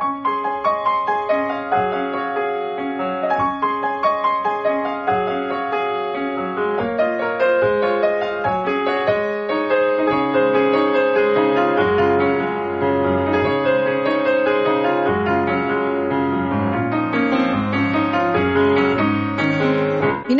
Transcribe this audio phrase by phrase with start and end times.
[0.00, 0.37] Thank you.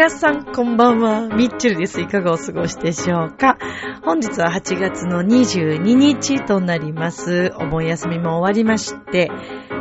[0.08, 2.00] 皆さんこんばんは、ミッチェルです。
[2.00, 3.58] いかがお過ごしでしょうか
[4.02, 7.52] 本日は8月の22日となります。
[7.60, 9.30] お盆休みも終わりまして、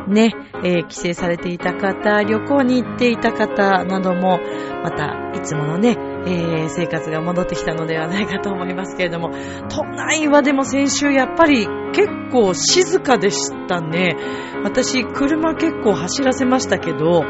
[0.09, 0.35] ね、
[0.65, 4.41] えー、帰省されていた方、旅行に行っていた方なども、
[4.83, 5.95] また、いつものね、
[6.25, 9.31] えー、生活が戻ってきたのではないかと思いますけれども、
[9.69, 14.17] 都内はでも先週やっぱり結構静かでしたね。
[14.65, 17.23] 私、車結構走らせましたけど、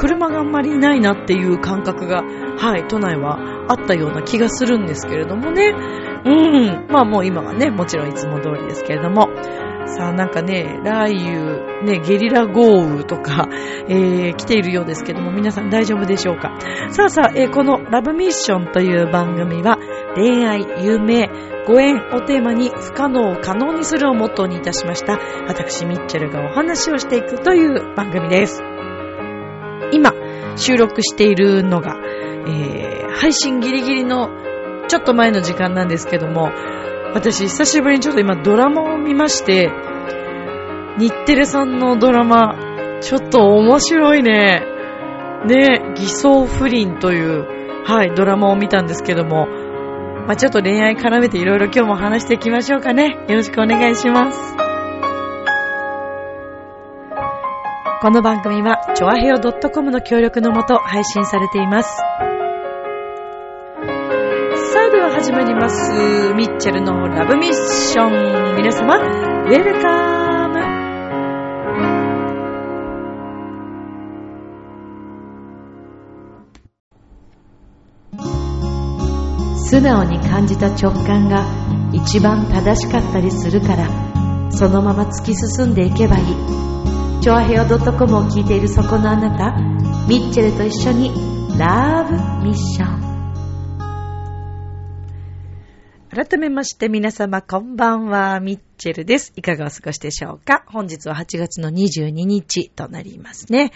[0.00, 5.74] 車があんまりないなっていう感覚が、はい、都内はあったような気がするんですけれどもね。
[6.24, 6.86] うん。
[6.88, 9.28] まあもう今はね、もちろんいつも通りですけれども。
[9.86, 13.48] さあなんかね、雷雨、ね、ゲリラ豪雨とか、
[13.88, 16.56] えー、来ているようですけども、皆さん大丈夫でしょうか？
[16.90, 19.78] さあさあ、えー、このラブミッションという番組は、
[20.14, 21.28] 恋愛、夢、
[21.66, 28.62] ご縁をテーマに不可能を可能にするをモットーにいたしました、私ミッチェルがお話をしていくという番組です。
[29.92, 30.12] 今
[30.56, 31.96] 収録しているのが、
[32.46, 34.28] えー、配信ギリギリの
[34.88, 36.50] ちょっと前の時間なんですけども、
[37.14, 39.70] 私久しぶりにちょっと今ドラマを見まして、
[40.98, 44.66] 日テレさんのドラマ、ちょっと面白いね。
[45.46, 49.46] ね、偽装不倫という、はい、ドラマを見たんですけども、
[50.26, 53.16] まあ、ちょっと恋愛絡めていろいろ今日も話していきましょうかね。
[53.28, 54.69] よろしくお願いします。
[58.02, 61.98] この番組は、ちょあへよ .com の協力のもと配信されています。
[61.98, 62.04] さ
[64.88, 66.32] あ、では始まります。
[66.32, 68.56] ミッチェルのラブミッション。
[68.56, 70.60] 皆様、ウェルカム。
[79.58, 81.44] 素直に感じた直感が
[81.92, 83.86] 一番正しかったりするから、
[84.50, 86.60] そのまま突き進んでいけばいい。
[87.20, 89.54] チョアヘオ .com を聞いているそこのあなた、
[90.08, 91.10] ミッチェルと一緒に
[91.58, 92.14] ラブ
[92.46, 93.10] ミッション。
[96.08, 99.34] 改めまして皆様こんばんは、ミッチェルです。
[99.36, 100.64] いかがお過ごしでしょうか？
[100.68, 103.72] 本日は8月の22日となりますね。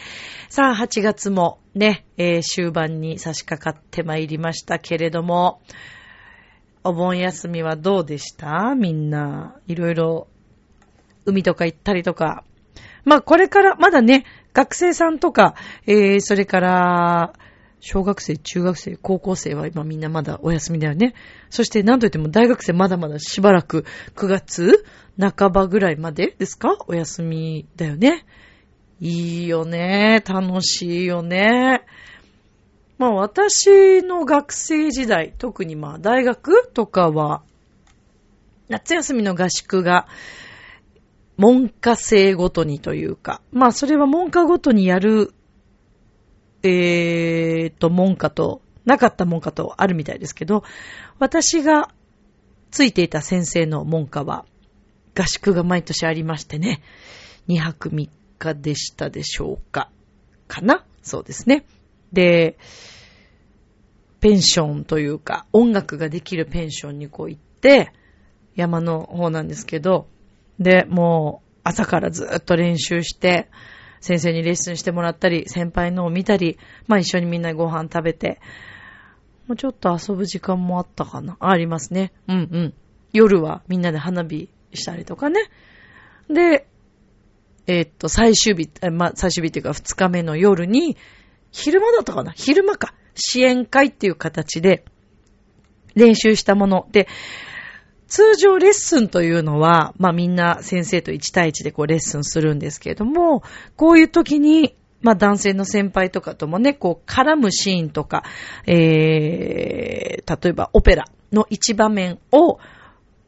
[0.48, 5.60] さあ、8月もね、えー、終盤に差し掛かってまいりましたけれども、
[6.82, 8.74] お盆休みはどうでした？
[8.74, 10.28] みんな、いろいろ
[11.26, 12.42] 海とか行ったりとか、
[13.04, 15.54] まあこれからまだね、学生さんとか、
[15.86, 17.32] えー、それから、
[17.80, 21.12] 小学生、中学生、高校生は今みんなまだお休みだよね。
[21.50, 23.84] そして何と言っても大学生まだまだしばらく
[24.16, 24.86] 9月
[25.20, 26.78] 半ばぐらいまでですか？
[26.86, 28.24] お休みだよね。
[29.00, 30.22] いいよね。
[30.26, 31.82] 楽しいよね。
[32.96, 37.42] まあ私の学生時代、特にまあ大学とかは、
[38.70, 40.06] 夏休みの合宿が
[41.36, 45.34] 文科生ごとにというか、まあそれは文科ごとにやる、
[46.62, 50.62] えーと、文科と、なかった文科とあるみたいですけど、
[51.18, 51.90] 私が
[52.70, 54.44] ついていた先生の文科は、
[55.16, 56.82] 合宿が毎年ありましてね、
[57.48, 58.08] 2泊3
[58.38, 59.90] 日でしたでしょうか。
[60.48, 60.84] かな？
[61.02, 61.64] そうですね。
[62.12, 62.58] で、
[64.20, 67.92] ペンションというか、音楽ができるペンションにこう行って、
[68.54, 70.06] 山の方なんですけど、
[70.58, 73.48] で、もう朝からずっと練習して、
[74.00, 78.40] 先生にレッスンしてもらったり、先輩のを見たり、まあ一緒にみんなご飯食べて、
[79.46, 81.36] もうちょっと遊ぶ時間もあったかな。
[81.40, 82.12] ありますね。
[82.28, 82.74] うんうん。
[83.12, 85.50] 夜はみんなで花火したりとかね。
[86.28, 86.66] で、
[87.66, 90.96] えー、っと、最終日、まあ、最終日っていうか二日目の夜に、
[91.50, 92.94] 昼間だったかな昼間か。
[93.14, 94.84] 支援会っていう形で
[95.94, 96.88] 練習したもの。
[96.90, 97.06] で、
[98.08, 103.42] 通常レッスンというのは、まあみんな先生と1対1でこうレッスンするんですけれども、
[103.76, 108.24] こういう時に、まあ男性の先輩とかともね、こう絡むシーンとか、
[108.66, 112.58] えー、例えばオペラの一場面を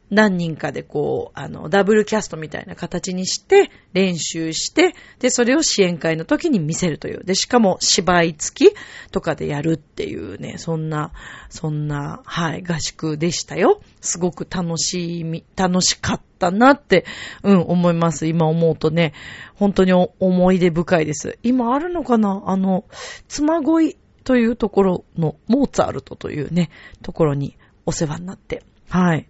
[0.09, 7.25] 何人かでこう、あの、ダブルキャストみたいな形にして、練習して、で、それを支援会の時に見せるという。
[7.25, 8.75] で、しかも芝居付き
[9.11, 11.11] とかでやるっていうね、そんな、
[11.49, 13.81] そんな、はい、合宿でしたよ。
[13.99, 17.05] すごく楽しみ、楽しかったなって、
[17.43, 18.27] うん、思います。
[18.27, 19.13] 今思うとね、
[19.55, 21.37] 本当に思い出深いです。
[21.43, 22.43] 今あるのかな？
[22.45, 22.85] あの、
[23.27, 26.69] 妻恋というところの、モーツァルトというね、
[27.01, 29.27] ところにお世話になって、はい。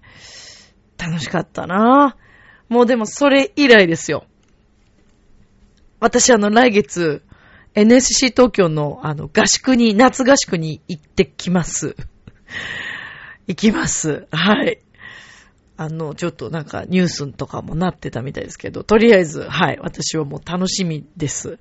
[1.08, 2.16] 楽しかったな
[2.70, 4.26] もうでもそれ以来ですよ。
[6.00, 7.24] 私あの来月、
[7.74, 11.96] NSC 東京のあの合宿に、夏合宿に行ってきます。
[13.48, 14.28] 行きます。
[14.32, 14.82] はい。
[15.80, 21.60] あの、ちょっとなんかニュースとかもなってたみたいですけど、とりあえず、はい、私はもう楽しみです。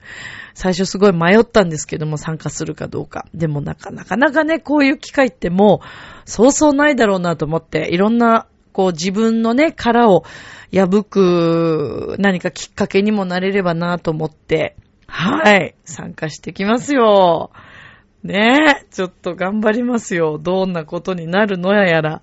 [0.54, 3.26] 最初すごい迷ったんですけども、参加するかどうか。
[3.34, 8.46] でもなかなかなかね、こういう機会ってもう、そうそうないだろうなと思って、いろんな、
[8.76, 10.24] こう自分のね、殻を
[10.70, 14.76] 破く何かきっかけにもなれればなと思って、
[15.06, 17.52] はい、参加してきますよ。
[18.22, 20.36] ねえ、ちょっと頑張りますよ。
[20.36, 22.20] どんなことになるのややら。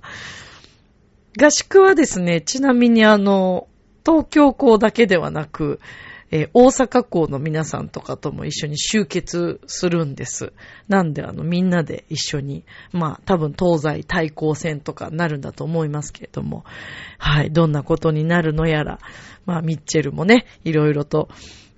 [1.41, 3.67] 合宿はですね、ちなみにあの、
[4.05, 5.79] 東京校だけではなく、
[6.35, 10.51] えー、大阪校の皆さんとかとも一緒に集結するんです。
[10.87, 16.65] なんであのみんなで一緒に、まあ多分東西対抗戦とかなるんだと思いますけれども、
[17.19, 18.97] はい、どんなことになるのやら、
[19.45, 21.29] まあミッチェルもね、いろいろと、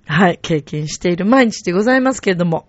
[0.06, 2.66] はい、経験している毎日でございますけれども、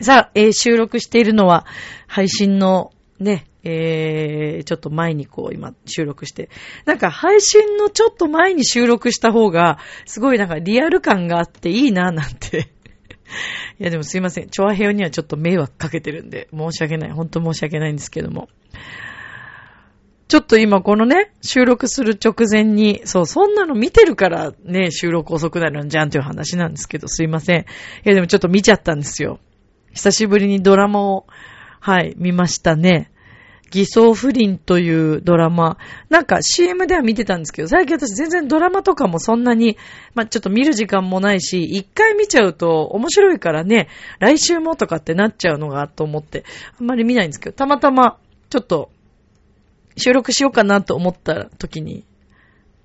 [0.00, 1.66] さあ、えー、収録しているのは
[2.06, 6.50] 配信のね、えー、ちょっと前にこう今収録して、
[6.84, 12.68] なんか配信のちょっと前に収録した方が、すごいなんかリアル感があっていいななんて
[13.80, 14.48] いやでもすいません。
[14.50, 17.10] チョアヘオにはちょっと迷惑かけてるんで、申し訳ない。
[17.10, 18.48] 本当申し訳ないんですけども。
[20.28, 27.60] ちょっと今このね、収録する直前に、そう、そんなの見てるからね、収録遅くなるんじゃんっていう話なんですけど、すいません。
[27.60, 27.64] い
[28.04, 29.40] やでもちょっと見ちゃったんですよ。
[29.92, 31.26] 久しぶりにドラマを、
[31.80, 33.10] はい、見ましたね。
[33.70, 35.78] 偽装不倫というドラマ。
[36.08, 39.76] なんか CM では見てたんですけど、最近私全然ドラマとかもそんなに、
[40.14, 43.88] まあ、ちょっと見る時間もないし、一回見ちゃうと面白いからね、
[44.20, 46.44] 来週もとかってなっちゃうのがと思って、
[46.78, 48.18] あんまり見ないんですけど、たまたま
[48.50, 48.90] ちょっと
[49.96, 52.04] 収録しようかなと思った時に、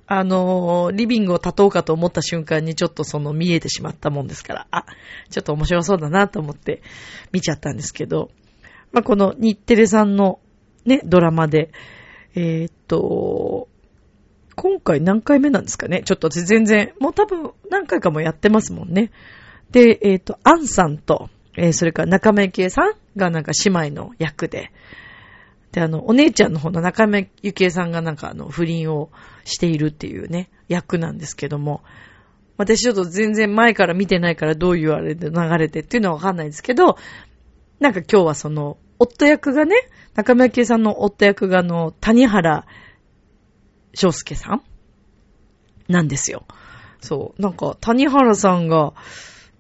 [0.08, 4.86] あのー、リビングを立とうかと思った瞬間にちょっとその見えてしまったもんですから、あ、
[5.30, 6.82] ちょっと面白そうだなと思って
[7.32, 8.30] 見ちゃったんですけど、
[8.92, 10.40] まあ、この日テレさんの
[10.86, 11.72] ね、ドラマで。
[12.36, 13.68] えー、っと、
[14.56, 16.04] 今回何回目なんですかね？
[16.04, 19.12] ちょっと全然、もう多分何回かもやってますもんね。
[19.72, 24.72] で、えー、っと、アンさんと、えー、それから中目ゆさんがなんか姉妹の役で、
[25.72, 29.10] で、あの、お姉ちゃんの方の中目ゆきえさんがなんかあの、不倫を
[29.46, 31.82] しているっていうね、役なんですけども、
[32.58, 36.98] 私ちょっと全然前から見てないからどういうあれで流れてっていうのはわかんないですけど、
[37.80, 39.76] なんか今日はその、夫役がね、
[40.14, 42.66] 中村圭さんの夫役があの、谷原
[43.96, 44.62] 章介さん
[45.88, 46.46] なんですよ。
[47.02, 47.42] そう。
[47.42, 48.94] なんか、谷原さんが、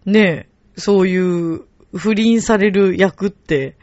[0.05, 0.47] ね、
[0.77, 1.61] そういう
[1.95, 3.77] 不倫される役って、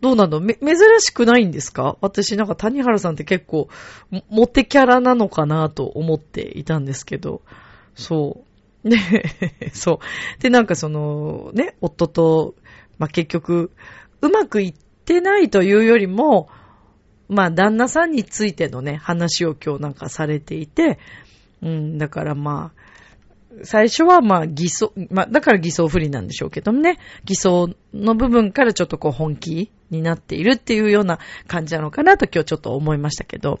[0.00, 1.96] どうなのめ、珍しくないんですか？
[2.02, 3.68] 私なんか谷原さんって結構、
[4.28, 7.40] モテキャラなのかなと思っていたんですけど、
[7.94, 8.44] そ
[8.84, 8.88] う。
[8.88, 9.00] ね、
[9.72, 10.00] そ
[10.38, 10.42] う。
[10.42, 12.54] で、なんかその、ね、夫と、
[12.98, 13.70] まあ、結局、
[14.24, 14.74] うまくいっ
[15.04, 16.48] てないというよりも、
[17.28, 20.98] まあ、旦那さんについてのね、話を今日なんかされていて、
[21.62, 22.84] うん、だからまあ、
[23.62, 33.60] 最初はまあ偽装、まあだから偽装不利なんでしょうけどもね、偽装の部分からちょっとこう本気になっているっていうような感じなのかなと今日ちょっと思いましたけど、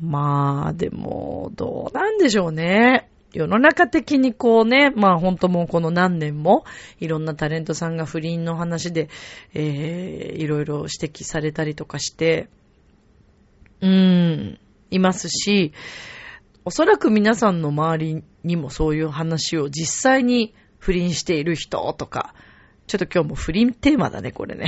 [0.00, 3.09] まあでも、どうなんでしょうね。
[3.32, 6.64] 世の中的にこうね、まあ本当もうこの何年も
[6.98, 9.08] いろんなタレントさんが不倫の話で、
[9.54, 12.48] えー、いろいろ指摘されたりとかして、
[13.80, 14.58] うーん、
[14.90, 15.72] いますし、
[16.64, 22.34] おそらく皆さんの周りにもそういう話を実際に不倫している人とか、
[22.86, 24.66] ちょっと今日も不倫テーマだね、これね。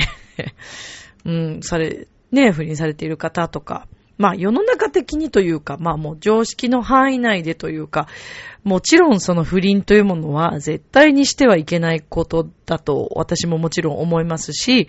[1.25, 8.07] うん、され、ね、不倫されている方とか、まあ世の中的にというか、まあもう常識の範囲内でというか、
[8.63, 14.87] もちろんその不倫というものは絶対にしてはいけないことだと私ももちろん思いますし、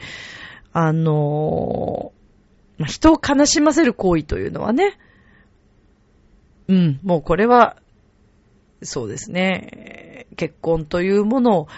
[0.73, 2.13] あの
[2.79, 4.99] まあ、人を悲しませる行為というのはね、
[6.69, 7.77] うん、もうこれは、
[8.83, 11.69] そうですね、結婚というものを、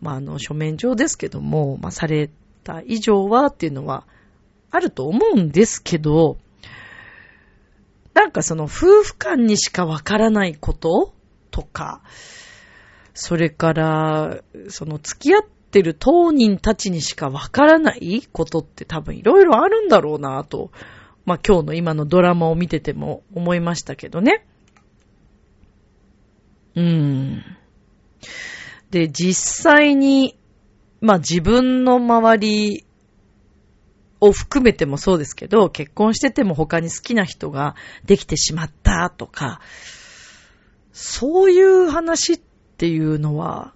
[0.00, 2.30] まあ、あの、書面上ですけども、まあ、され
[2.62, 4.06] た以上はっていうのは
[4.70, 6.36] あると思うんですけど、
[8.14, 11.12] なんかその夫婦間にしかわからないこと？
[11.50, 12.02] とか、
[13.12, 20.72] それから、その付き合ってる当人たちにしかわからないことって多分いろいろあるんだろうなと、
[21.24, 24.46] まあ今日の今のドラマを見てても思いましたけどね。
[26.74, 27.44] うーん。
[28.90, 30.36] で、実際に、
[31.00, 32.83] まあ自分の周り
[34.24, 39.60] を含めてもそうですけど、結婚してても他に好きな人ができてしまったとか、
[40.92, 42.40] そういう話っ
[42.76, 43.74] ていうのは、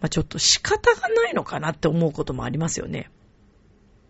[0.00, 3.10] まあ、ちょっと仕方がないのかなって思うこともありますよね。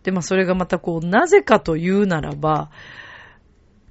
[0.03, 2.71] で、まあそれがまたこう、なぜかというならば、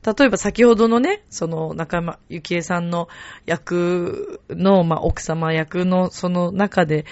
[0.04, 3.08] 例えば先ほどのね、その中山ゆきえさんの
[3.46, 7.06] 役の、まあ奥様役のその中で、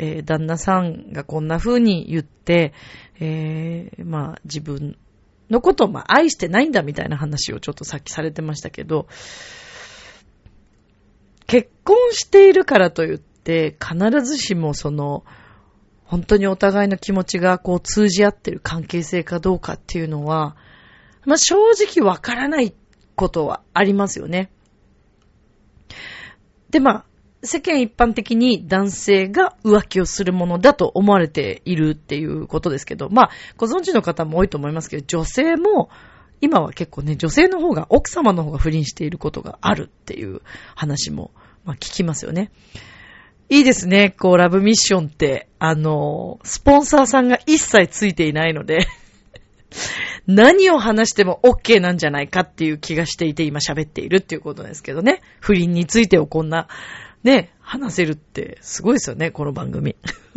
[0.00, 2.72] えー、旦那さんがこんな風に言って、
[3.18, 4.96] えー、まあ自分
[5.50, 9.08] のことをまあ愛してないんだみたいな話をちょっとさっきされてましたけど、
[11.48, 15.24] 結婚しているからといって必ずしもその
[16.04, 20.56] 本当にお互いの気持ちがこう通じ合ってる関係性かどうかっていうのは、
[21.26, 22.72] まあ、正直わからない
[23.16, 24.50] ことはありますよね。
[26.70, 27.04] で、まあ、
[27.42, 35.88] 世間一般的に男性が浮気をするものだと思われているっていうことですけど、まあ、ご存知の方も多いと思いますけど、女性も、
[36.40, 40.40] 今は結構ね、女性の方が、奥様の方が不倫していることがあるっていう
[40.74, 41.30] 話も、
[41.64, 42.50] まあ、聞きますよね。
[43.50, 44.14] いいですね。
[44.18, 48.86] こう、ラブミッションって、あの、スポンサーさんが一切ついていないので
[50.26, 55.20] 何を話しても OK なんじゃないかっていう気がしていて今喋っているっていうことですけどね。
[55.40, 56.68] 不倫についてをこんな、
[57.28, 59.96] ね、話せるってすごいですよね、この番組。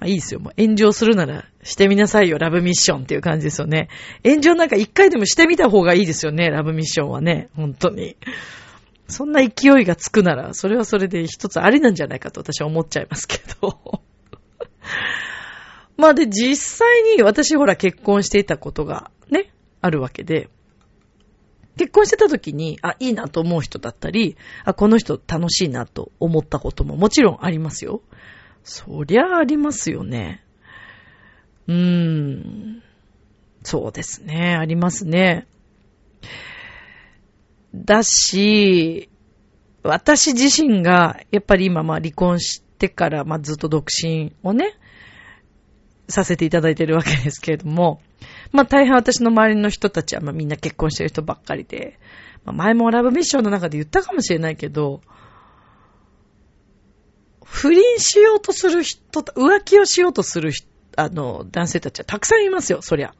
[0.00, 0.40] まあ、いいですよ。
[0.40, 3.90] もう炎上するならしてみなさいよ、ラブミッションっていう感じですよね。
[4.24, 7.48] 炎上なんか一回でもしてみた方がいいですよね、ラブミッションはね。
[7.54, 8.16] 本当に。
[9.06, 14.02] そんな勢いがつくなら、それはそれで一つありなんじゃないかと私は思っちゃいますけど。
[15.96, 20.48] まあで、実際に私ほら結婚していたことがね、あるわけで、
[21.76, 28.02] 結婚してた時に、あ、いいなと思う人だったり、あ、この人楽しいなと思ったことももちろんありますよ。
[28.62, 30.44] そりゃありますよね。
[31.66, 32.82] うーん。
[33.62, 34.56] そうですね。
[34.56, 35.46] ありますね。
[37.74, 39.08] だし、
[39.82, 44.74] 私自身が、やっぱり今まあ離婚してから、まあずっと独身をね、
[46.08, 48.00] させていただいてるわけですけれども、
[48.54, 51.98] まあ大変私の周りの人たちはまあみんな結婚してる人ばっかりで、
[52.44, 55.02] まあ、前もラブミッションの中で言ったかもしれないけど、
[57.44, 63.14] 不倫しようとする人、浮気をしようとする人あの、男性たちはたくさんいますよ、そりゃ。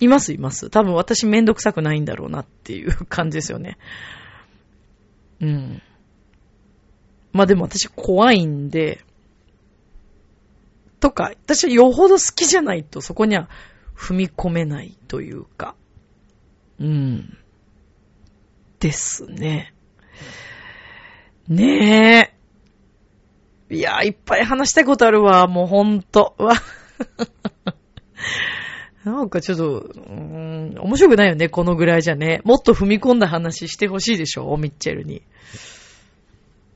[0.00, 0.70] います、います。
[0.70, 3.78] 多分私めんどくさくないんだろうなっていう感じですよね。
[5.40, 5.82] うん。
[7.32, 9.04] まあでも私怖いんで、
[11.00, 13.48] とか、私はよほど好きじゃないとそこには
[14.02, 15.76] 踏み込めないというか、
[16.80, 17.38] うん。
[18.80, 19.72] ですね。
[21.46, 22.34] ね
[23.70, 23.74] え。
[23.74, 26.34] いや、いっぱい話したいことあるわ、もうほんと。
[26.38, 26.54] わ。
[29.04, 32.40] なんかちょっと、うーん、面白くないよね、このぐらいじゃね。
[32.44, 35.22] もっと踏み込んだ話してほしいでしょ、ミッチェルに。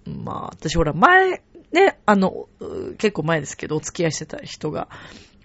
[0.07, 1.43] まあ、私ほら、前、
[1.73, 2.49] ね、あの、
[2.99, 4.89] 結構前ですけど、お付き合いしてた人が、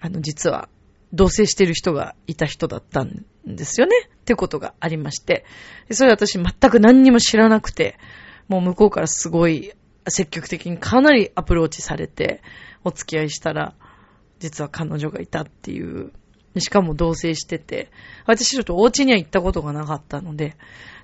[0.00, 0.68] あの、実は、
[1.12, 3.96] 同棲してる人がいた人だったんですよね。
[4.06, 5.44] ってことがありまして。
[5.90, 7.98] それ私全く何にも知らなくて、
[8.48, 9.72] もう向こうからすごい
[10.08, 12.42] 積極的にかなりアプローチされて、
[12.84, 13.74] お付き合いしたら、
[14.38, 16.12] 実は彼女がいたっていう
[16.60, 17.90] しかも同棲してて、
[18.26, 20.56] 私ちょっとお家には行ったことがなかったので、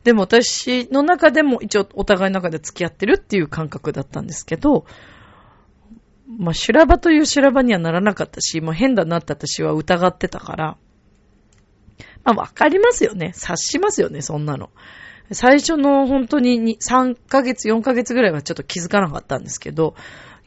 [0.04, 4.84] でも私の中でも一応お互いの中で付き合ってるっていう感覚だったんですけど、
[6.28, 10.76] まあ、修羅場という修羅場にはならなかったし、もう変だなって私は疑ってたから、
[12.24, 13.32] まあ、わかりますよね。
[13.34, 14.70] 察しますよね、そんなの。
[15.32, 19.94] 最初の本当に3ヶ月、4ヶ月ぐらいはちょっと気づかなかったんですけど、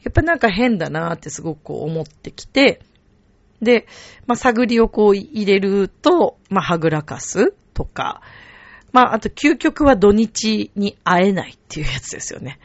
[0.04, 2.80] やっぱなんか変だなってすごくこう思ってきて、
[3.60, 3.86] で、
[4.26, 8.22] まあ、探りをこう入れると、まあ、はぐらかすとか、
[8.92, 12.58] まあ、あと究極は土日に会えないっていうやつですよね。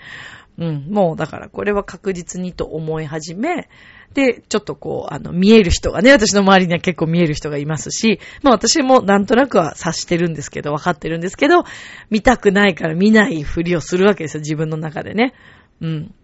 [0.58, 3.70] うん、もうだからこれは確実にと思い始め、
[4.14, 11.66] で、ちょっとこう、あの、見える人がね、私の周りには結構見える人がいますし、まあ私もなんとなくは察してるんですけど、分かってるんですけど、
[12.10, 15.34] 見たくないから見ないふりをするわけですよ、自分の中でね。
[15.82, 16.16] うん。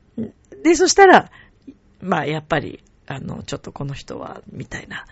[0.64, 1.30] で、そしたら、
[2.02, 5.06] まあやっぱり、あの、ちょっとこの人は、みたいな。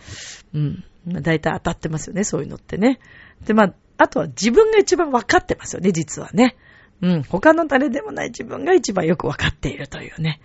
[0.54, 0.84] うん。
[1.08, 3.00] だいたい当たってますよね、そういうのってね。
[3.46, 6.56] で、まあ、あとは自分が一番分かってますよね、実はね。
[7.02, 7.24] うん。
[7.24, 10.42] 他の誰でもない自分が一番よく分かっているというね。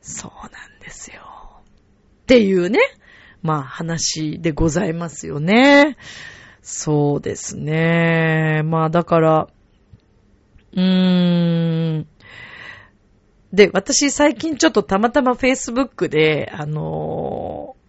[0.00, 1.22] そうなんですよ。
[2.22, 2.80] っていうね。
[3.42, 5.96] まあ、話でございますよね。
[6.62, 8.62] そうですね。
[8.64, 9.48] まあ、だから、
[10.72, 12.06] うーん。
[13.52, 17.79] で、私最近ちょっとたまたま Facebook で、あのー、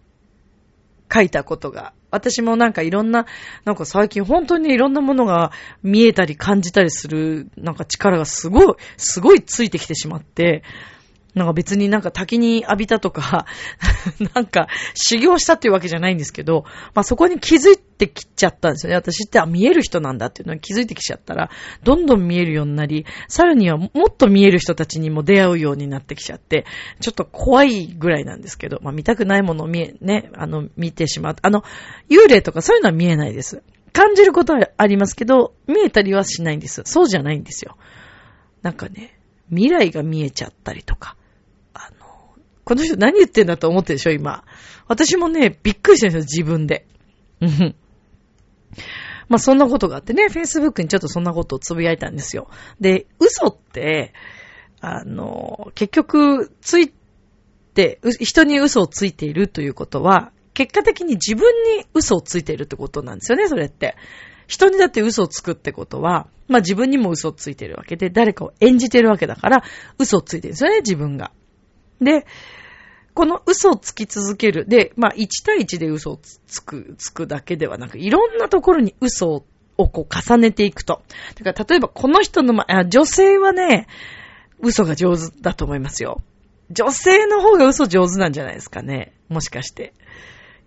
[1.12, 3.26] 書いたことが、私もなんかいろんな、
[3.64, 5.52] なんか最近本当にいろんなものが
[5.82, 10.62] 見えたり感じたりする、なんか力がすごい、すごいついてきてしまって、
[11.34, 13.46] なんか別になんか滝に浴びたとか
[14.34, 18.96] なんか修行したっていうわけじゃないんですけど、まあそこに気づいてきちゃったんですよね。
[18.96, 21.50] 私ってあ見える人なんだっていうのに気づいてきちゃったら、
[21.82, 26.66] どんどん見えるようになり、さらにはもっと見える人たちにも出会うようになってきちゃって、
[27.00, 31.36] ちょっと怖いぐらいなんですけど、まあ見たくないものを見え、ね、あの、見てしまう。
[31.40, 31.64] あの、
[32.10, 33.62] 幽霊とかそういうのは見えないです。
[33.92, 36.82] 感じることはありますけど、見えたりはしないんです。
[36.84, 37.76] そうじゃないんですよ。
[38.62, 39.18] なんかね、
[39.50, 41.16] 未来が見えちゃったりとか、
[42.64, 44.44] この人何言ってんだと思ってるでしょ、今。
[44.88, 46.86] 私もね、びっくりしてるんですよ、自分で。
[47.40, 47.74] うん。
[49.28, 52.48] まあ、そんなことがあってね、Facebook にちょっとそんなことをつぶやいたんですよ。
[52.80, 54.12] で、嘘って、
[54.80, 56.92] あの、結局、つい
[57.74, 63.96] て、人に嘘をついているということは、結果的に自分に嘘をついているってことなんですよね、それって。
[64.46, 69.64] 人にだって嘘をつくってことは、まあ自分にも嘘をついてるわけで、誰かを演じてるわけだから、
[69.98, 71.32] 嘘をついてるんですよね、自分が。
[72.02, 72.26] で、
[73.14, 74.66] この嘘をつき続ける。
[74.66, 79.44] で、まあ、1対1で嘘をつく、つくだけではなく、いろんなところに嘘
[79.76, 81.02] をこう重ねていくと。
[81.42, 83.86] だから、例えばこの人のま、女性はね、
[84.60, 86.22] 嘘が上手だと思いますよ。
[86.70, 89.12] 女性の方が嘘上手なんじゃないですかね。
[89.28, 89.92] もしかして。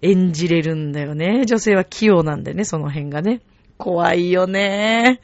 [0.01, 1.45] 演じれるんだよね。
[1.45, 3.41] 女性は器用なんでね、その辺がね。
[3.77, 5.19] 怖いよね。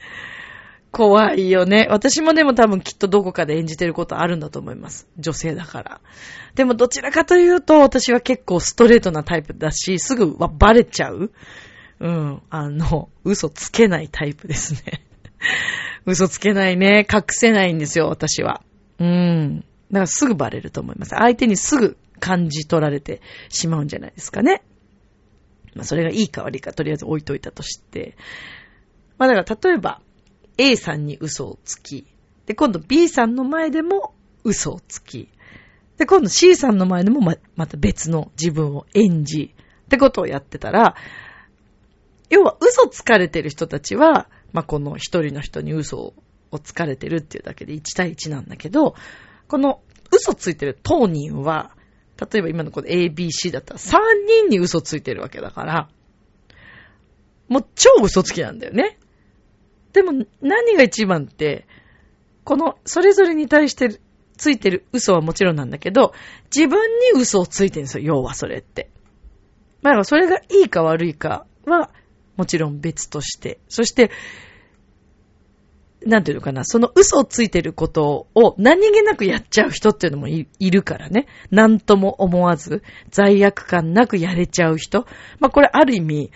[0.92, 1.88] 怖いよね。
[1.90, 5.08] 私もでも多分きっとどこかで演じてることあるんだと思います。
[5.18, 6.02] 女性だから。
[6.56, 11.32] でもどちらかというと私は結構ストレートなタイプだし、すぐはバレちゃう。
[12.02, 12.42] うん。
[12.50, 15.06] あの、嘘つけないタイプですね。
[16.06, 17.08] 嘘つけないね。
[17.12, 18.62] 隠せないんですよ、私は。
[19.00, 19.60] うん。
[19.60, 21.12] だからすぐバレると思います。
[21.12, 24.64] 相手にすぐ感じ取られてしまうんじゃないですかね。
[25.74, 28.18] まあ、それがいいか悪いかとりあえず置いといたとして。
[29.18, 30.02] まあ、だから例えば、
[30.58, 32.06] A さんに嘘をつき、
[32.46, 35.30] で、今度 B さんの前でも嘘をつき、
[35.98, 39.54] で、今度 C さんの前でもま、また別の自分を演じ、
[39.86, 40.96] ってことをやってたら、
[42.30, 46.14] 要は嘘つかれてる人たちは、まあ、この一人の人に嘘
[46.50, 48.96] をつかれてるっていうだけで1対1なんだけど、
[49.50, 51.72] この嘘ついてる当人は、
[52.18, 55.90] 例えば今のこの ABC だったら3人に嘘ついてるわけだから、
[57.50, 58.98] もう超嘘つきなんだよね。
[59.94, 61.66] でも何が一番って、
[62.44, 64.00] このそれぞれに対して
[64.38, 66.14] ついてる嘘はもちろんなんだけど、
[66.56, 66.80] 自分
[67.14, 68.90] に嘘をついてるんですよ、要はそれって。
[69.82, 71.92] まあ、それがいいか悪いかは、
[72.38, 73.60] もちろん別として。
[73.68, 74.12] そして、
[76.04, 81.28] なんていうのかな、その嘘をついてることを何気なくやっちゃう人っていうのもいるからね。
[81.52, 85.06] なんとも思わず、罪悪感なくやれちゃう人。
[85.40, 86.32] まあこれある意味、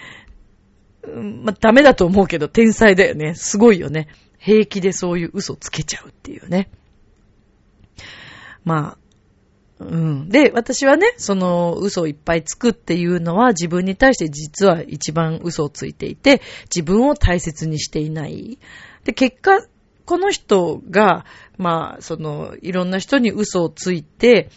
[1.13, 3.35] まあ、ダメだと思うけど、天才だよね。
[3.35, 4.07] すごいよね。
[4.37, 6.69] 平気でそういう嘘つけちゃうっていうね。
[8.63, 8.97] まあ、
[9.79, 10.29] うん。
[10.29, 16.41] で、私はね、その嘘をいっぱいつくっていうのは自分に対して実は一番嘘をついていて、
[16.73, 18.57] 自分を大切にしていない。
[19.03, 19.65] で、結果、
[20.05, 21.25] この人が、
[21.57, 24.49] まあ、その、いろんな人に嘘をついて、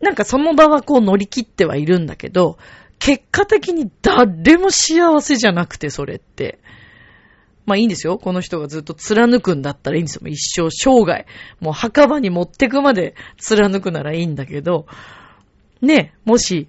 [0.00, 2.58] なんかその場はこう乗り切ってはいるんだけど、
[2.98, 6.58] 結果的に誰も幸せじゃなくて、それって。
[7.66, 8.18] まあいいんですよ。
[8.18, 10.28] この人がずっと貫くんだったらいいんですよ。
[10.28, 11.26] 一生、生涯。
[11.60, 14.86] もう墓場に持ってくまで貫くならいいんだけど、
[15.82, 16.68] ね、もし、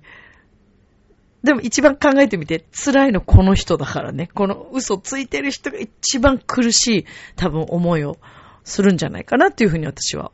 [1.43, 4.27] でも一番考えてみて、辛いのこの人だからね。
[4.33, 8.17] この嘘ついてる人が一番苦しい多分思いを
[8.63, 10.31] するんじゃないかなっていうふうに私は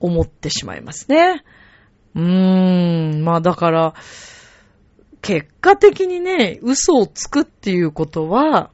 [0.00, 1.44] 思ってしまいますね。
[2.14, 3.94] うーん、まあだから、
[5.24, 8.70] 結果的にね、嘘をつくっていうことは、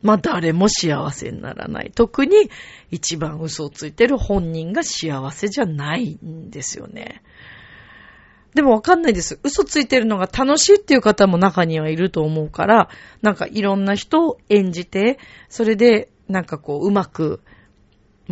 [0.00, 1.90] まあ誰も幸せにならない。
[1.92, 2.50] 特に
[2.92, 7.24] 一番嘘をついてる本人が幸せじゃないんですよね。
[8.54, 9.40] でもわかんないです。
[9.42, 12.88] 嘘ついてるのが楽しいっていう方も中にはいると思うから、
[13.20, 15.18] なんかいろんな人を演じて、
[15.48, 17.40] それでなんかこううまく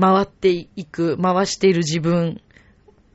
[0.00, 2.40] 回っていく、回している自分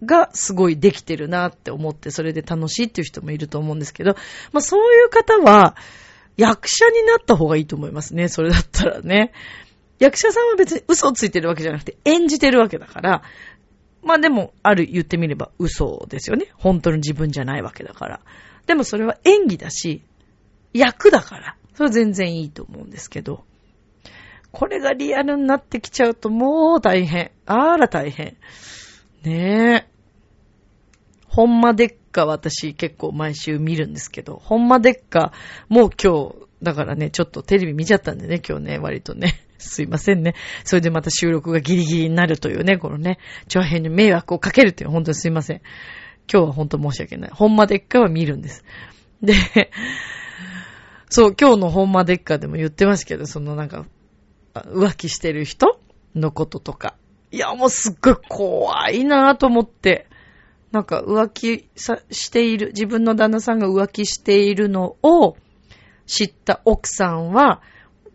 [0.06, 4.16] がすごいできてるなって思って、それで楽しいっていう人もいると思うんですけど、
[4.52, 5.76] まあそういう方は、
[6.38, 8.28] 役者になった方がいいと思いますね。
[8.28, 9.34] それだったらね。
[10.00, 13.24] 役者さんは別に嘘をついてるわけじゃなくて演じてるわけだから、
[14.04, 16.48] まあでも、ある言ってみれば嘘ですよね。
[16.56, 18.20] 本当の自分じゃないわけだから。
[18.68, 20.04] でもそれは演技だし、
[20.74, 21.56] 役だから。
[21.74, 23.44] それは全然いいと思うんですけど。
[24.52, 27.32] これがリアルになってきちゃうともう大変。
[27.46, 28.38] あら大変。
[29.24, 29.87] ねえ。
[31.38, 35.34] ほんまでっカは私結構毎週見るんですけど、ほんまでっか、
[35.69, 39.43] もう今日、だからね、ちょっとテレビ見ちゃったんでね、今日ね、割とね。
[39.60, 40.34] すいませんね。
[40.63, 45.62] それでまた収録がギリギリになるというね、このね、長編に迷惑をかけるっていう本当にすいません。
[46.28, 47.32] 今日は本当申し訳ない。
[47.32, 48.65] ほんまでっかは見るんです。
[49.21, 49.36] で、
[51.12, 53.86] そう、今日のほんまでっかでも言ってますけど、そのなんか、
[54.56, 55.80] 浮気してる人
[56.15, 56.95] のこととか。
[57.30, 60.08] いや、もうすっごい怖いなぁと思って。
[60.71, 65.38] なんか浮気さしている、自分の旦那さんが浮気しているのを
[66.06, 67.62] 知った奥さんは、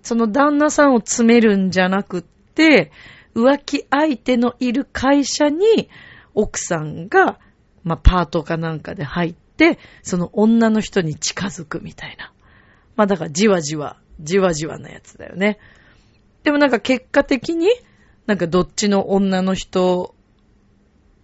[0.02, 2.90] その旦那さんを詰めるんじゃなくって、
[3.34, 5.88] 浮気相手のいる会社に
[6.34, 7.38] 奥さんが、
[7.84, 12.32] まあ、パートかなんかで入って、その女の人に近づくみたいな。
[12.96, 15.58] まあ、だからじわじわ、じわじわなやつだよね。
[16.42, 17.68] でもなんか結果的に、
[18.26, 20.14] なんかどっちの女の人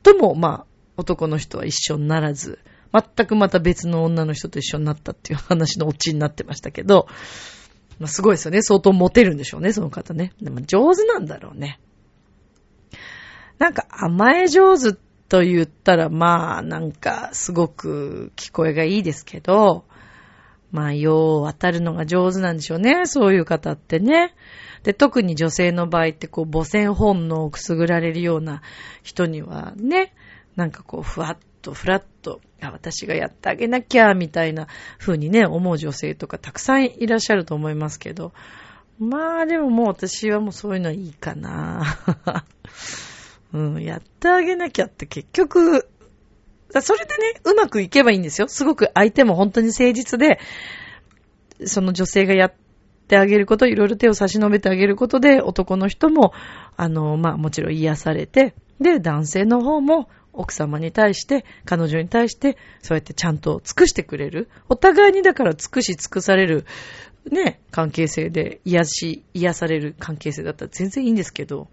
[0.03, 0.68] とも、まあ、
[0.99, 2.59] 男の人は一緒にならず、
[2.93, 7.07] 全くまた別の女の人と一緒になったっていう話のオチになってましたけど、
[8.01, 8.63] まあ、すごいですよね。
[8.63, 10.33] 相当モテるんでしょうね、その方ね。
[10.43, 11.79] でも上手なんだろうね。
[13.59, 14.95] なんか甘え上手
[15.29, 19.85] と言ったら、まあ、なんかすごく聞こえがいいですけど、
[20.73, 23.07] まあ、よう渡るのが上手なんでしょうね。
[23.07, 24.35] そういう方ってね。
[24.83, 28.63] で、特に女性の場合って、こう、母性本能をくすぐられるような
[29.03, 30.13] 人にはね、
[30.59, 34.67] なんかこう、ふわっと、ふらっと、あ、私がやってあげなきゃ、みたいな
[34.99, 38.33] 風にね、思う女性とかたくさんいらっしゃると思いますけど、
[38.99, 41.85] まあでももう私はもうそういうのはいいかな。
[43.55, 45.89] うん、やってあげなきゃって結局、
[46.81, 48.49] それでね、うまくいけばいいんですよ。
[48.49, 50.41] すごく相手も本当に誠実で、
[51.67, 52.55] その女性がやっ
[53.07, 56.33] てあげること、いろいろ手を差し伸べてあげることで、男の人も、
[56.77, 64.49] あの、まあもちろん癒されて、で、男性の方も奥様に対して、彼女に対して、そうやってちゃんと尽くしてくれる。
[64.69, 66.65] お互いにだから尽くし尽くされる、
[67.31, 71.69] ね、関係性で癒し、癒される関係性だったら全然いいんですけど、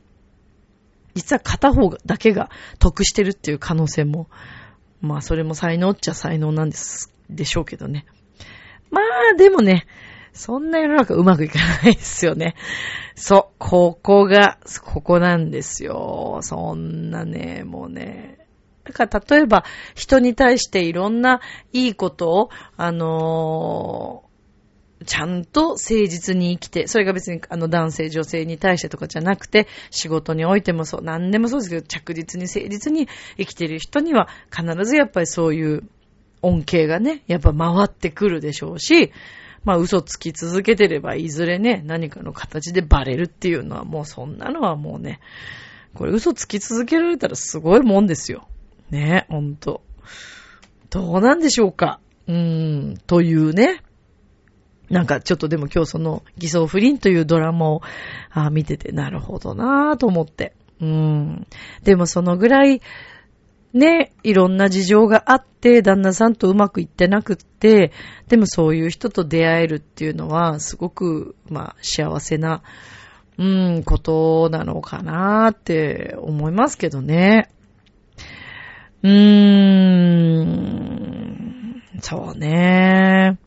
[1.14, 2.50] 実は片方だけが
[2.80, 4.28] 得してるっていう可能性も、
[5.00, 8.06] まあそれも才能っちゃ才能なんです、でしょうけどね。
[8.90, 9.86] まあでもね、
[10.34, 12.56] そんな世の中うまくいかないですよね。
[13.16, 16.40] そう、ここが、ここなんですよ。
[16.42, 18.45] そんなね、もうね。
[18.86, 21.42] だから例えば人に対していろんな
[21.74, 35.84] いいことを、あのー、ちゃんと誠実に生きて、それが別にあの男性女性に対してとかじゃなくて、仕事においてもそう、何でもそうですけど、着実に誠実に生きてる人には必ずやっぱりそういう
[36.42, 39.12] 恩恵がね、やっぱ回ってくるでしょうし、
[39.64, 45.20] まあ嘘つき続けてればいずれね、何かの形でバレるっていうのはもうそんなのはもうね、
[45.96, 48.48] これ嘘つき続けられたらすごいもんですよ。
[48.96, 49.82] ね、ほんと。
[50.90, 53.84] どうなんでしょうかうーん、というね。
[54.90, 57.82] なんかちょっとでも今日その偽装不倫というドラマを
[58.30, 60.54] あ見ててなるほどなぁと思って。
[60.80, 61.48] うん。
[61.84, 62.82] でもそのぐらい
[63.74, 67.92] ね、いろんな事情があって、旦那さんとうまくいってなくって、
[68.30, 72.64] でもそういう人と出会えるっていうのは、すごく、まあ、幸せな、
[73.38, 73.44] う
[73.80, 77.50] ん、ことなのかなって思いますけどね。
[79.06, 83.38] うーん、そうね。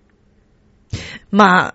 [1.32, 1.74] まあ、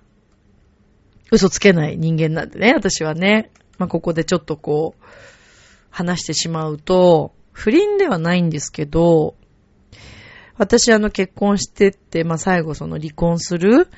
[1.31, 3.51] 嘘つけない人間なんでね、私はね。
[3.77, 5.03] まあ、ここでちょっとこう、
[5.89, 9.35] 話してしまうと、不倫ではないんですけど、
[10.57, 13.89] 私あの結婚してって、まあ最後その離婚する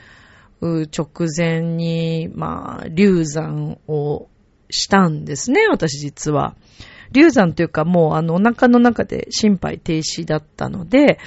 [0.61, 4.29] 直前に、まあ流産を
[4.71, 6.55] したんですね、私実は。
[7.15, 11.19] 流産というかもうあのお腹の中で心肺停止だったので、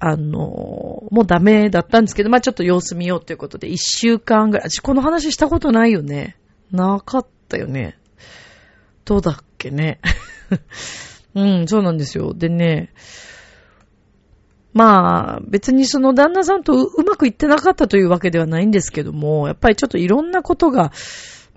[0.00, 6.36] あの、もうダメだったんですけど、まあちょっと様子見ようということで、一週間ぐらい、私この話したことないよね。
[6.70, 7.98] なかったよね。
[9.04, 10.00] どうだっけね。
[11.34, 12.32] うん、そうなんですよ。
[12.32, 12.92] でね、
[14.72, 20.92] まあ、別にその旦那さんとうまくいってなかったというわけではないんですけども、やっぱりちょっといろんなことが、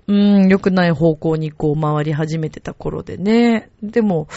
[0.08, 3.70] うん、良くない方向にこう回り始めてた頃でね。
[3.82, 4.28] でも、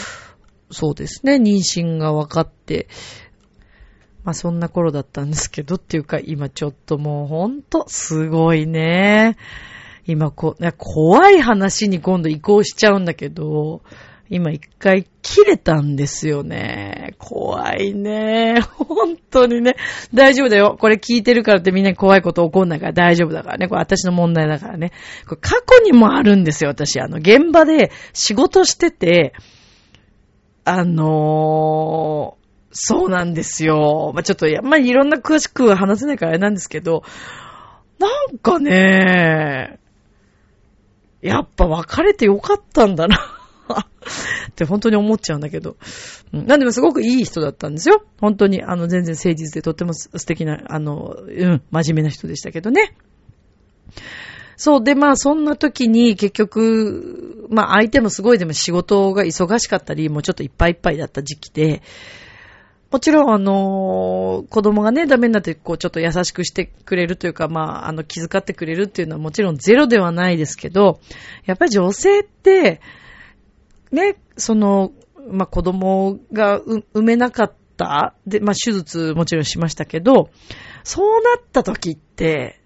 [0.70, 2.88] そうですね、妊娠が分かって、
[4.24, 9.36] まあそんな頃だったんですけどっていうか、今ちょっともうほんとすごいね。
[10.06, 13.82] 今こ、怖い話に今度移行しちゃうんだけど、
[14.28, 17.14] 今一回切れたんですよね。
[17.18, 18.60] 怖いね。
[18.60, 19.76] 本当にね。
[20.12, 20.76] 大丈夫だよ。
[20.80, 23.68] これ聞いてるからってみんなに怖いこと起こんないから大丈夫だからね。
[23.68, 24.92] これ私の問題だからね。
[25.28, 27.00] これ過去にもあるんですよ、私。
[27.00, 29.32] あの、現場で仕事してて、
[30.64, 34.10] あのー、そうなんですよ。
[34.12, 37.04] まあ、ちょっと、まりいろんな詳しくは話せないからあれなんですけど、
[37.98, 39.78] なんかね、
[41.22, 43.35] やっぱ別れてよかったんだな
[44.50, 45.76] って本当に思っちゃうんだけど。
[46.32, 48.04] うん、なんでもすごくいい人だったんですよ。
[48.20, 52.94] 本当に、あの、全然誠実でとっても素敵な、あの、うん、真面目な人でしたけどね。
[54.56, 54.84] そう。
[54.84, 61.82] で、まあ、そんな時に結局、まあ、相手もすごいでも仕事が忙しかったり、もうちょっといっぱいいっぱいだった時期で、
[62.90, 71.00] もちろん、あの子供がね、ダメになって、こう、ちょっと優しくしてくれるというか、まあ、あの、気遣ってくれるっていうのはもちろんゼロではないですけど、
[71.44, 72.80] やっぱり女性って、
[73.96, 74.92] ね、その、
[75.30, 80.28] まあ、子供が産めなかった、で、まあ、手術もちろんしましたけど、
[80.84, 82.60] そうなった時って、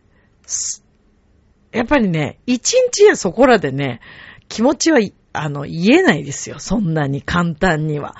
[1.72, 4.00] やっぱりね、一日やそこらでね、
[4.48, 4.98] 気持ちは、
[5.32, 6.58] あの、言えないですよ。
[6.58, 8.16] そんなに簡単には。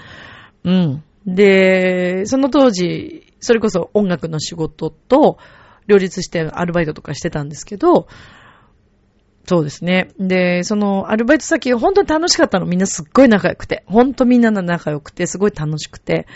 [0.63, 1.05] うん。
[1.27, 5.39] で、その当時、それこそ音楽の仕事と
[5.89, 8.07] 両立してアルバイトとかしてたんですけど、
[9.51, 10.11] そうですね。
[10.21, 12.67] で、そのアルバイト先本当に楽しかったの。
[12.67, 13.83] みんなすっごい仲良くて。
[13.87, 16.29] ほんとみんな仲良くて、すごい楽しくて。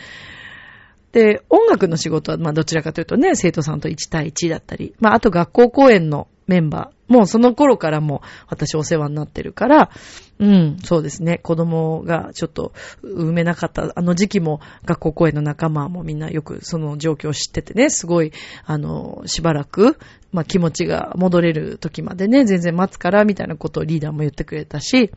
[1.13, 6.94] で、音楽の仕事は、まあどちらかというとね、生徒さんと1対1だったり、まああと学校公演のメンバー。
[7.09, 9.91] もうその頃からも私お世話になってるから、
[10.39, 11.39] うん、そうですね。
[11.39, 18.33] 子供がちょっと産めなかったあの時期も学校公演の仲間もみんなよくその状況を知っててね、すごい、
[18.65, 19.97] あの、しばらく、
[20.33, 25.13] まあ気持ちが戻れる時までね、全然待つからみたいなことをリーダーも言ってくれたし、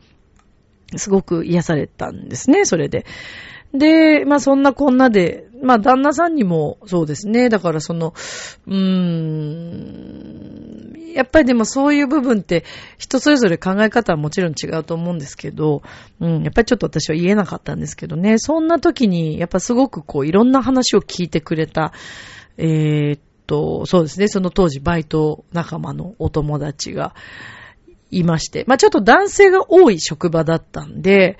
[0.96, 3.04] すごく癒されたんですね、それで。
[3.74, 7.48] で、まあそんなこんなで、まあ旦那さんにもそうですね。
[7.48, 8.14] だからその、
[8.66, 10.57] うーん、
[11.18, 12.64] やっぱりでもそういう部分って
[12.96, 15.82] 人それぞれ考え方はもちろん違うと思うんですけど、
[16.20, 18.38] うん、やっぱりちょっと私は言えなかったんですけどね。
[18.38, 21.92] そんな時にやっぱすごくこういろんな話を聞いてくれた、
[22.56, 24.28] えー、っと、そうですね。
[24.28, 27.16] その当時バイト仲間のお友達が
[28.12, 31.36] いまして、まあちょっと男性が多い職場だったんで、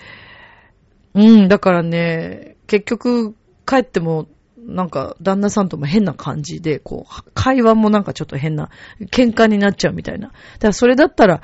[1.14, 4.26] うん、だからね、結局帰っても、
[4.68, 8.70] なんか、旦那さんとも変な感じで、こう、会話もなんかちょっと変な、
[9.10, 10.28] 喧嘩になっちゃうみたいな。
[10.28, 11.40] だからそれだったら、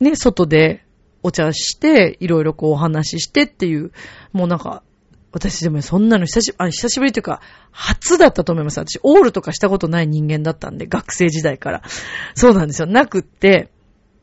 [0.00, 0.84] ね、外で
[1.22, 3.92] お茶して、いろいろこうお話ししてっていう、
[4.32, 4.82] もうなんか、
[5.30, 8.78] 私でもそんなの久しあ久しぶりというか、初だったと思います。
[8.78, 11.82] 私、オールとかしたことない人間だったんで、学生時代から。
[12.34, 12.86] そうなんですよ。
[12.86, 13.70] なくって、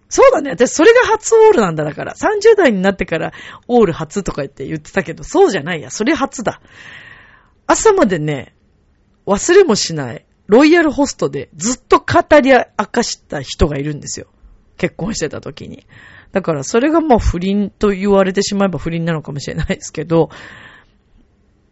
[0.08, 0.52] そうだね。
[0.52, 2.14] 私、それが初オールなんだだから。
[2.14, 3.32] 30代になってから
[3.70, 5.90] オール初とか言って言ってたけど、そうじゃないや。
[5.90, 6.62] それ初だ。
[7.72, 8.54] 朝までね、
[9.26, 14.28] 忘れもしない、ロイヤルホストでずっと語り明かした人がいるんですよ。
[14.76, 15.86] 結婚してた時に。
[16.34, 20.30] だから、それがもう不倫と言われてしまえば不倫なのかもしれないですけど、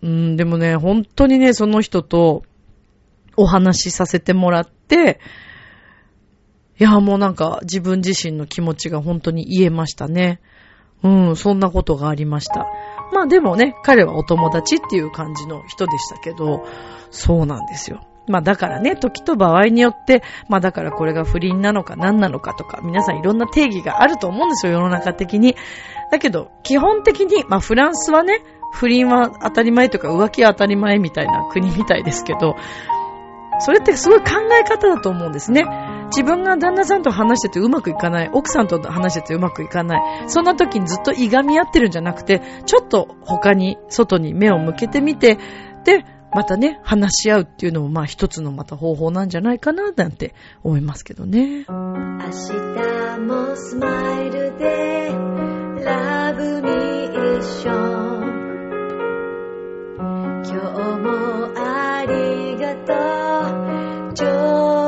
[0.02, 2.44] うん、でもね、本当にね、その人と
[3.36, 5.20] お話しさせてもらって、
[6.80, 10.40] いや、もうなんか自分自身の気持ちが本当に言えましたね。
[11.04, 12.68] うん、そんなことがありました。
[13.14, 16.66] まあでもね、彼はお友達っていう感じの人でしたけど、
[17.10, 18.02] そうなんですよ。
[18.28, 25.56] まあだからね、時と場合によって、まあだからこれが不倫なのか何なのかとか、皆さんいろんな定義があると思うんですよ、世の中的に。
[26.12, 32.56] だけど、基本的に、まあフランスはね、不倫は当たり前とか浮気は当たり前みたいな国みたいですけど、
[33.60, 34.26] それってすごい考
[34.60, 35.66] え方だと思うんですね。
[36.10, 45.38] 自分が旦那さんと話しててうまくいかない、奥さんと話しててうまくいかない、そんな時にずっといがみ合ってるんじゃなくて、ちょっと他に、外に目を向けてみて、
[45.86, 51.66] で、またね、話し合うっていうのもまあ一つのまた方法なんじゃないかな、なんて思いますけどね。
[51.68, 55.12] 明日もスマイルで、
[55.84, 58.40] ラブミーション。
[60.42, 60.56] 今日
[61.00, 61.10] も
[61.56, 62.94] ありがと
[64.76, 64.79] う。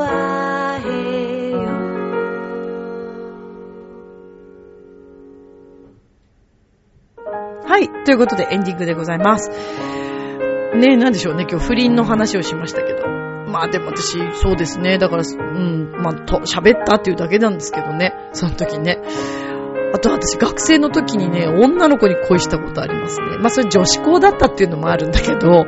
[7.71, 7.88] はい。
[8.03, 9.49] ということでエンディングでございます。
[9.49, 11.47] ねえ、なんでしょうね。
[11.49, 13.07] 今日不倫の話をしましたけど。
[13.47, 14.97] まあでも私、そうですね。
[14.97, 18.13] だから、うん、まあ、と、喋ったっていうだけなんですけどね。
[18.34, 18.99] その時ね。
[19.93, 23.38] あと私、学生の時にね、女の子に恋したことありますね。
[23.38, 25.65] まあそれ女子校だったっていうのもあるんだけど、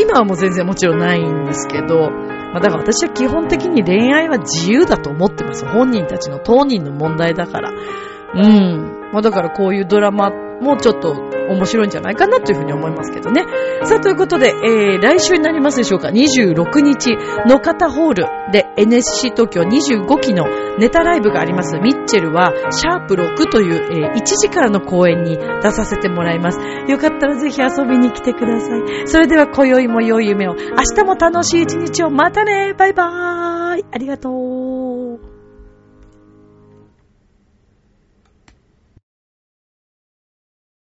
[0.00, 5.64] 今はもう全然もちろんないんですけど、まあだから私は基本的に恋愛は自由だと思ってます。
[5.66, 7.70] 本人たちの当人の問題だから。
[7.70, 9.10] うん。
[9.12, 10.32] まあだからこういうドラマ
[10.62, 11.12] もうちょっと
[11.48, 13.44] 面白いんじゃないかなというふうに思いますけどね。
[13.84, 20.46] さあ、ということで、えー、来週になりますでしょうか、26日、の方ホールで NSC 東京25期の
[20.78, 21.78] ネタライブがあります。
[21.78, 26.58] ミッチェルは、シャープ6という、えー、1時からの公演に出させてもらいます。
[26.88, 29.06] よかったらぜひ遊びに来てください。
[29.06, 30.60] それでは、今宵も良い夢を、明
[30.96, 35.31] 日も楽しい一日を、またねバイバーイありがとう